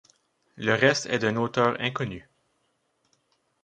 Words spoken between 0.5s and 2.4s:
Le reste est d'un auteur inconnu.